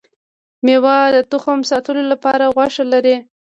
[0.65, 3.15] ميوه د تخم ساتلو لپاره غوښه لري